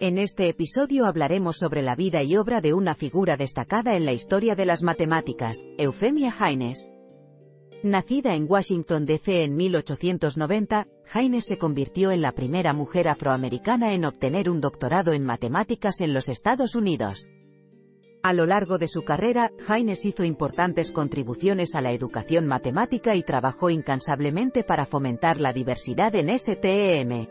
En 0.00 0.18
este 0.18 0.48
episodio 0.48 1.06
hablaremos 1.06 1.56
sobre 1.56 1.80
la 1.80 1.94
vida 1.94 2.20
y 2.24 2.36
obra 2.36 2.60
de 2.60 2.74
una 2.74 2.96
figura 2.96 3.36
destacada 3.36 3.94
en 3.96 4.04
la 4.04 4.12
historia 4.12 4.56
de 4.56 4.66
las 4.66 4.82
matemáticas, 4.82 5.64
Eufemia 5.78 6.34
Haynes. 6.36 6.90
Nacida 7.84 8.34
en 8.34 8.46
Washington, 8.48 9.06
D.C. 9.06 9.44
en 9.44 9.54
1890, 9.54 10.88
Haynes 11.12 11.44
se 11.44 11.58
convirtió 11.58 12.10
en 12.10 12.22
la 12.22 12.32
primera 12.32 12.72
mujer 12.72 13.06
afroamericana 13.06 13.94
en 13.94 14.04
obtener 14.04 14.50
un 14.50 14.60
doctorado 14.60 15.12
en 15.12 15.24
matemáticas 15.24 16.00
en 16.00 16.12
los 16.12 16.28
Estados 16.28 16.74
Unidos. 16.74 17.30
A 18.24 18.32
lo 18.32 18.46
largo 18.46 18.78
de 18.78 18.88
su 18.88 19.02
carrera, 19.02 19.52
Haynes 19.68 20.04
hizo 20.04 20.24
importantes 20.24 20.90
contribuciones 20.90 21.76
a 21.76 21.80
la 21.80 21.92
educación 21.92 22.48
matemática 22.48 23.14
y 23.14 23.22
trabajó 23.22 23.70
incansablemente 23.70 24.64
para 24.64 24.86
fomentar 24.86 25.40
la 25.40 25.52
diversidad 25.52 26.16
en 26.16 26.36
STEM. 26.36 27.28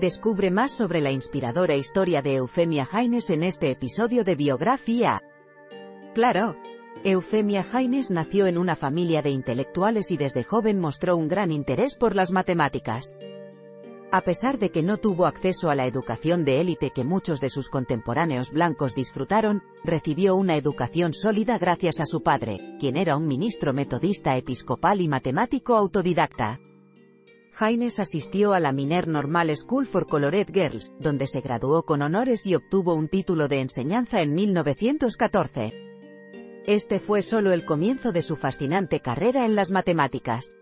Descubre 0.00 0.52
más 0.52 0.70
sobre 0.70 1.00
la 1.00 1.10
inspiradora 1.10 1.74
historia 1.74 2.22
de 2.22 2.36
Eufemia 2.36 2.88
Haynes 2.92 3.30
en 3.30 3.42
este 3.42 3.68
episodio 3.72 4.22
de 4.22 4.36
Biografía. 4.36 5.24
Claro. 6.14 6.54
Eufemia 7.02 7.66
Haynes 7.72 8.08
nació 8.08 8.46
en 8.46 8.58
una 8.58 8.76
familia 8.76 9.22
de 9.22 9.30
intelectuales 9.30 10.12
y 10.12 10.16
desde 10.16 10.44
joven 10.44 10.78
mostró 10.78 11.16
un 11.16 11.26
gran 11.26 11.50
interés 11.50 11.96
por 11.96 12.14
las 12.14 12.30
matemáticas. 12.30 13.18
A 14.12 14.20
pesar 14.20 14.60
de 14.60 14.70
que 14.70 14.84
no 14.84 14.98
tuvo 14.98 15.26
acceso 15.26 15.68
a 15.68 15.74
la 15.74 15.86
educación 15.86 16.44
de 16.44 16.60
élite 16.60 16.90
que 16.90 17.02
muchos 17.02 17.40
de 17.40 17.50
sus 17.50 17.68
contemporáneos 17.68 18.52
blancos 18.52 18.94
disfrutaron, 18.94 19.64
recibió 19.82 20.36
una 20.36 20.56
educación 20.56 21.12
sólida 21.12 21.58
gracias 21.58 21.98
a 21.98 22.06
su 22.06 22.22
padre, 22.22 22.76
quien 22.78 22.96
era 22.96 23.16
un 23.16 23.26
ministro 23.26 23.72
metodista 23.72 24.36
episcopal 24.36 25.00
y 25.00 25.08
matemático 25.08 25.74
autodidacta. 25.74 26.60
Haynes 27.60 27.98
asistió 27.98 28.52
a 28.52 28.60
la 28.60 28.72
Miner 28.72 29.08
Normal 29.08 29.54
School 29.56 29.84
for 29.86 30.06
Colored 30.06 30.48
Girls, 30.52 30.92
donde 31.00 31.26
se 31.26 31.40
graduó 31.40 31.82
con 31.82 32.02
honores 32.02 32.46
y 32.46 32.54
obtuvo 32.54 32.94
un 32.94 33.08
título 33.08 33.48
de 33.48 33.60
enseñanza 33.60 34.22
en 34.22 34.32
1914. 34.32 35.72
Este 36.66 37.00
fue 37.00 37.22
solo 37.22 37.52
el 37.52 37.64
comienzo 37.64 38.12
de 38.12 38.22
su 38.22 38.36
fascinante 38.36 39.00
carrera 39.00 39.44
en 39.44 39.56
las 39.56 39.72
matemáticas. 39.72 40.56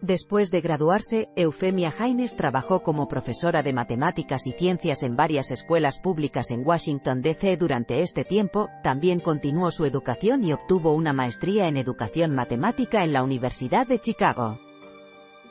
Después 0.00 0.52
de 0.52 0.60
graduarse, 0.60 1.28
Eufemia 1.34 1.92
Haynes 1.98 2.36
trabajó 2.36 2.84
como 2.84 3.08
profesora 3.08 3.64
de 3.64 3.72
matemáticas 3.72 4.46
y 4.46 4.52
ciencias 4.52 5.02
en 5.02 5.16
varias 5.16 5.50
escuelas 5.50 5.98
públicas 5.98 6.52
en 6.52 6.64
Washington, 6.64 7.20
D.C. 7.20 7.56
Durante 7.56 8.02
este 8.02 8.24
tiempo, 8.24 8.68
también 8.84 9.18
continuó 9.18 9.72
su 9.72 9.84
educación 9.86 10.44
y 10.44 10.52
obtuvo 10.52 10.92
una 10.92 11.12
maestría 11.12 11.66
en 11.66 11.76
educación 11.76 12.32
matemática 12.32 13.02
en 13.02 13.12
la 13.12 13.24
Universidad 13.24 13.88
de 13.88 13.98
Chicago. 13.98 14.60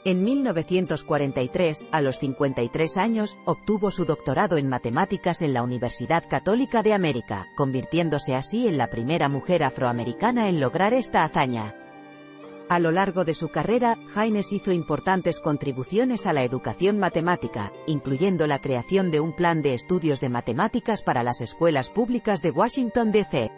En 0.06 0.24
1943, 0.24 1.88
a 1.92 2.00
los 2.00 2.20
53 2.20 2.98
años, 2.98 3.40
obtuvo 3.44 3.90
su 3.90 4.06
doctorado 4.06 4.58
en 4.58 4.70
matemáticas 4.70 5.42
en 5.42 5.52
la 5.52 5.64
Universidad 5.64 6.24
Católica 6.30 6.84
de 6.84 6.94
América, 6.94 7.48
convirtiéndose 7.56 8.36
así 8.36 8.68
en 8.68 8.78
la 8.78 8.92
primera 8.92 9.30
mujer 9.30 9.64
afroamericana 9.64 10.48
en 10.48 10.60
lograr 10.60 10.94
esta 10.94 11.24
hazaña. 11.24 11.74
A 12.70 12.78
lo 12.78 12.92
largo 12.92 13.26
de 13.26 13.34
su 13.34 13.50
carrera, 13.50 13.98
Haynes 14.14 14.54
hizo 14.54 14.72
importantes 14.72 15.40
contribuciones 15.40 16.28
a 16.28 16.34
la 16.34 16.44
educación 16.44 17.00
matemática, 17.00 17.74
incluyendo 17.88 18.46
la 18.46 18.60
creación 18.60 19.10
de 19.10 19.20
un 19.20 19.36
plan 19.36 19.64
de 19.64 19.74
estudios 19.74 20.20
de 20.20 20.30
matemáticas 20.30 21.02
para 21.02 21.24
las 21.24 21.42
escuelas 21.42 21.90
públicas 21.90 22.44
de 22.44 22.52
Washington, 22.52 23.12
D.C. 23.12 23.50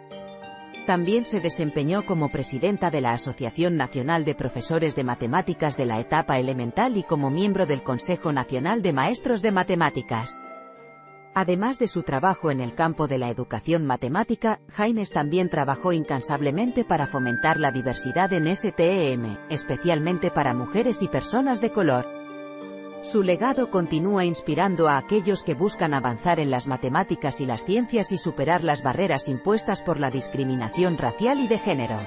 También 0.88 1.26
se 1.26 1.40
desempeñó 1.40 2.06
como 2.06 2.30
presidenta 2.30 2.90
de 2.90 3.02
la 3.02 3.12
Asociación 3.12 3.76
Nacional 3.76 4.24
de 4.24 4.34
Profesores 4.34 4.96
de 4.96 5.04
Matemáticas 5.04 5.76
de 5.76 5.84
la 5.84 6.00
etapa 6.00 6.38
elemental 6.38 6.96
y 6.96 7.02
como 7.02 7.28
miembro 7.28 7.66
del 7.66 7.82
Consejo 7.82 8.32
Nacional 8.32 8.80
de 8.80 8.94
Maestros 8.94 9.42
de 9.42 9.52
Matemáticas. 9.52 10.40
Además 11.34 11.78
de 11.78 11.88
su 11.88 12.04
trabajo 12.04 12.50
en 12.50 12.62
el 12.62 12.74
campo 12.74 13.06
de 13.06 13.18
la 13.18 13.28
educación 13.28 13.84
matemática, 13.84 14.60
Haynes 14.78 15.10
también 15.10 15.50
trabajó 15.50 15.92
incansablemente 15.92 16.86
para 16.86 17.06
fomentar 17.06 17.60
la 17.60 17.70
diversidad 17.70 18.32
en 18.32 18.46
STEM, 18.56 19.36
especialmente 19.50 20.30
para 20.30 20.54
mujeres 20.54 21.02
y 21.02 21.08
personas 21.08 21.60
de 21.60 21.70
color. 21.70 22.17
Su 23.02 23.22
legado 23.22 23.70
continúa 23.70 24.24
inspirando 24.24 24.88
a 24.88 24.98
aquellos 24.98 25.44
que 25.44 25.54
buscan 25.54 25.94
avanzar 25.94 26.40
en 26.40 26.50
las 26.50 26.66
matemáticas 26.66 27.40
y 27.40 27.46
las 27.46 27.64
ciencias 27.64 28.10
y 28.10 28.18
superar 28.18 28.64
las 28.64 28.82
barreras 28.82 29.28
impuestas 29.28 29.82
por 29.82 30.00
la 30.00 30.10
discriminación 30.10 30.98
racial 30.98 31.40
y 31.40 31.46
de 31.46 31.58
género. 31.58 31.98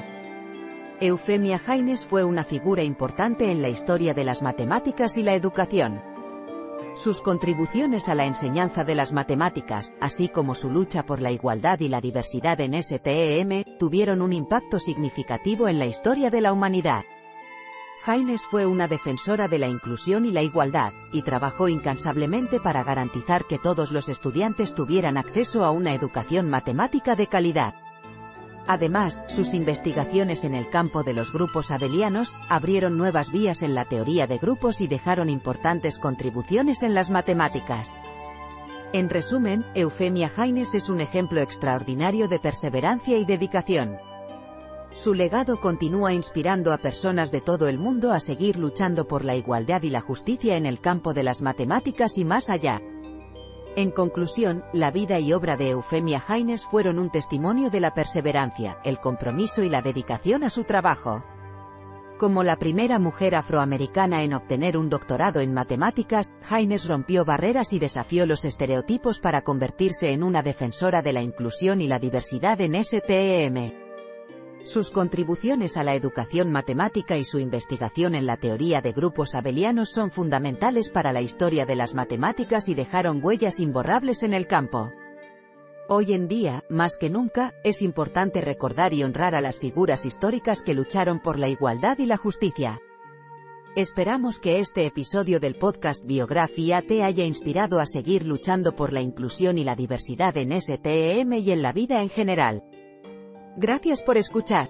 Eufemia 0.99 1.59
Haynes 1.65 2.05
fue 2.05 2.23
una 2.23 2.43
figura 2.43 2.83
importante 2.83 3.49
en 3.49 3.61
la 3.61 3.69
historia 3.69 4.13
de 4.13 4.25
las 4.25 4.41
matemáticas 4.41 5.17
y 5.17 5.23
la 5.23 5.33
educación. 5.33 6.01
Sus 6.95 7.21
contribuciones 7.21 8.09
a 8.09 8.13
la 8.13 8.25
enseñanza 8.25 8.83
de 8.83 8.93
las 8.93 9.13
matemáticas, 9.13 9.95
así 10.01 10.27
como 10.27 10.55
su 10.55 10.69
lucha 10.69 11.03
por 11.03 11.21
la 11.21 11.31
igualdad 11.31 11.79
y 11.79 11.87
la 11.87 12.01
diversidad 12.01 12.59
en 12.59 12.79
STEM, 12.79 13.63
tuvieron 13.79 14.21
un 14.21 14.33
impacto 14.33 14.77
significativo 14.77 15.69
en 15.69 15.79
la 15.79 15.85
historia 15.85 16.29
de 16.29 16.41
la 16.41 16.51
humanidad. 16.51 17.03
Haynes 18.05 18.43
fue 18.45 18.65
una 18.65 18.87
defensora 18.87 19.47
de 19.47 19.59
la 19.59 19.67
inclusión 19.67 20.25
y 20.25 20.31
la 20.31 20.41
igualdad, 20.41 20.91
y 21.11 21.21
trabajó 21.21 21.69
incansablemente 21.69 22.59
para 22.59 22.83
garantizar 22.83 23.45
que 23.45 23.59
todos 23.59 23.91
los 23.91 24.09
estudiantes 24.09 24.73
tuvieran 24.73 25.17
acceso 25.17 25.63
a 25.63 25.71
una 25.71 25.93
educación 25.93 26.49
matemática 26.49 27.15
de 27.15 27.27
calidad. 27.27 27.75
Además, 28.67 29.21
sus 29.27 29.53
investigaciones 29.53 30.43
en 30.43 30.55
el 30.55 30.69
campo 30.69 31.03
de 31.03 31.13
los 31.13 31.31
grupos 31.31 31.71
abelianos, 31.71 32.35
abrieron 32.49 32.97
nuevas 32.97 33.31
vías 33.31 33.61
en 33.61 33.75
la 33.75 33.85
teoría 33.85 34.27
de 34.27 34.37
grupos 34.37 34.81
y 34.81 34.87
dejaron 34.87 35.29
importantes 35.29 35.99
contribuciones 35.99 36.83
en 36.83 36.93
las 36.93 37.09
matemáticas. 37.09 37.95
En 38.93 39.09
resumen, 39.09 39.65
Eufemia 39.73 40.31
Haynes 40.35 40.73
es 40.73 40.89
un 40.89 41.01
ejemplo 41.01 41.41
extraordinario 41.41 42.27
de 42.27 42.39
perseverancia 42.39 43.17
y 43.17 43.25
dedicación. 43.25 43.97
Su 44.93 45.13
legado 45.13 45.61
continúa 45.61 46.13
inspirando 46.13 46.73
a 46.73 46.77
personas 46.77 47.31
de 47.31 47.39
todo 47.39 47.69
el 47.69 47.77
mundo 47.77 48.11
a 48.11 48.19
seguir 48.19 48.57
luchando 48.57 49.07
por 49.07 49.23
la 49.23 49.35
igualdad 49.35 49.83
y 49.83 49.89
la 49.89 50.01
justicia 50.01 50.57
en 50.57 50.65
el 50.65 50.81
campo 50.81 51.13
de 51.13 51.23
las 51.23 51.41
matemáticas 51.41 52.17
y 52.17 52.25
más 52.25 52.49
allá. 52.49 52.81
En 53.77 53.91
conclusión, 53.91 54.65
la 54.73 54.91
vida 54.91 55.17
y 55.19 55.31
obra 55.31 55.55
de 55.55 55.69
Eufemia 55.69 56.21
Haynes 56.27 56.65
fueron 56.65 56.99
un 56.99 57.09
testimonio 57.09 57.69
de 57.69 57.79
la 57.79 57.93
perseverancia, 57.93 58.79
el 58.83 58.99
compromiso 58.99 59.63
y 59.63 59.69
la 59.69 59.81
dedicación 59.81 60.43
a 60.43 60.49
su 60.49 60.65
trabajo. 60.65 61.23
Como 62.19 62.43
la 62.43 62.57
primera 62.57 62.99
mujer 62.99 63.33
afroamericana 63.33 64.23
en 64.23 64.33
obtener 64.33 64.75
un 64.75 64.89
doctorado 64.89 65.39
en 65.39 65.53
matemáticas, 65.53 66.35
Haynes 66.49 66.85
rompió 66.85 67.23
barreras 67.23 67.71
y 67.71 67.79
desafió 67.79 68.25
los 68.25 68.43
estereotipos 68.43 69.21
para 69.21 69.41
convertirse 69.41 70.11
en 70.11 70.21
una 70.21 70.43
defensora 70.43 71.01
de 71.01 71.13
la 71.13 71.21
inclusión 71.21 71.79
y 71.79 71.87
la 71.87 71.97
diversidad 71.97 72.59
en 72.59 72.83
STEM. 72.83 73.80
Sus 74.63 74.91
contribuciones 74.91 75.75
a 75.75 75.83
la 75.83 75.95
educación 75.95 76.51
matemática 76.51 77.17
y 77.17 77.23
su 77.23 77.39
investigación 77.39 78.13
en 78.13 78.27
la 78.27 78.37
teoría 78.37 78.79
de 78.81 78.91
grupos 78.91 79.33
abelianos 79.33 79.89
son 79.89 80.11
fundamentales 80.11 80.91
para 80.91 81.11
la 81.11 81.21
historia 81.21 81.65
de 81.65 81.75
las 81.75 81.95
matemáticas 81.95 82.69
y 82.69 82.75
dejaron 82.75 83.23
huellas 83.23 83.59
imborrables 83.59 84.21
en 84.21 84.33
el 84.33 84.45
campo. 84.45 84.91
Hoy 85.89 86.13
en 86.13 86.27
día, 86.27 86.63
más 86.69 86.95
que 86.95 87.09
nunca, 87.09 87.53
es 87.63 87.81
importante 87.81 88.39
recordar 88.39 88.93
y 88.93 89.03
honrar 89.03 89.35
a 89.35 89.41
las 89.41 89.59
figuras 89.59 90.05
históricas 90.05 90.61
que 90.61 90.75
lucharon 90.75 91.19
por 91.19 91.39
la 91.39 91.49
igualdad 91.49 91.97
y 91.97 92.05
la 92.05 92.17
justicia. 92.17 92.79
Esperamos 93.75 94.39
que 94.39 94.59
este 94.59 94.85
episodio 94.85 95.39
del 95.39 95.55
podcast 95.55 96.05
Biografía 96.05 96.81
te 96.81 97.03
haya 97.03 97.25
inspirado 97.25 97.79
a 97.79 97.85
seguir 97.85 98.25
luchando 98.25 98.75
por 98.75 98.93
la 98.93 99.01
inclusión 99.01 99.57
y 99.57 99.63
la 99.63 99.75
diversidad 99.75 100.37
en 100.37 100.59
STEM 100.61 101.33
y 101.33 101.51
en 101.51 101.61
la 101.61 101.73
vida 101.73 102.01
en 102.01 102.09
general. 102.09 102.63
Gracias 103.57 104.01
por 104.01 104.17
escuchar. 104.17 104.69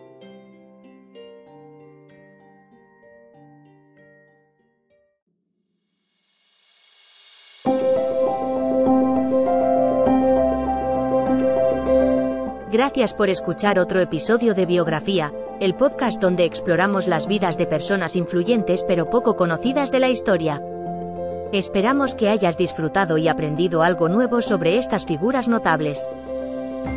Gracias 12.71 13.13
por 13.13 13.29
escuchar 13.29 13.77
otro 13.77 14.01
episodio 14.01 14.55
de 14.55 14.65
Biografía, 14.65 15.31
el 15.59 15.75
podcast 15.75 16.19
donde 16.19 16.45
exploramos 16.45 17.07
las 17.07 17.27
vidas 17.27 17.57
de 17.57 17.67
personas 17.67 18.15
influyentes 18.15 18.83
pero 18.87 19.09
poco 19.09 19.35
conocidas 19.35 19.91
de 19.91 19.99
la 19.99 20.09
historia. 20.09 20.59
Esperamos 21.51 22.15
que 22.15 22.29
hayas 22.29 22.57
disfrutado 22.57 23.17
y 23.17 23.27
aprendido 23.27 23.83
algo 23.83 24.09
nuevo 24.09 24.41
sobre 24.41 24.77
estas 24.77 25.05
figuras 25.05 25.47
notables. 25.49 26.09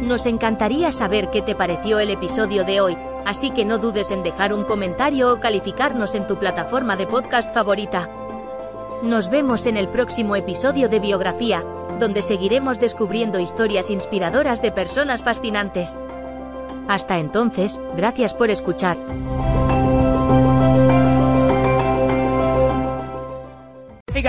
Nos 0.03 0.27
encantaría 0.27 0.93
saber 0.93 1.31
qué 1.31 1.43
te 1.43 1.55
pareció 1.55 1.99
el 1.99 2.11
episodio 2.11 2.65
de 2.65 2.81
hoy, 2.81 2.97
así 3.27 3.51
que 3.51 3.65
no 3.65 3.79
dudes 3.79 4.11
en 4.11 4.23
dejar 4.23 4.53
un 4.53 4.65
comentario 4.65 5.33
o 5.33 5.41
calificarnos 5.41 6.15
en 6.15 6.27
tu 6.27 6.37
plataforma 6.37 6.97
de 6.97 7.07
podcast 7.07 7.53
favorita. 7.53 8.09
Nos 9.03 9.29
vemos 9.29 9.67
en 9.67 9.77
el 9.77 9.89
próximo 9.89 10.37
episodio 10.37 10.89
de 10.89 10.99
Biografía, 10.99 11.63
donde 11.99 12.23
seguiremos 12.23 12.81
descubriendo 12.81 13.39
historias 13.39 13.91
inspiradoras 13.91 14.63
de 14.63 14.73
personas 14.73 15.23
fascinantes. 15.23 15.99
Hasta 16.89 17.19
entonces, 17.19 17.81
gracias 17.97 18.35
por 18.35 18.51
escuchar. 18.51 18.97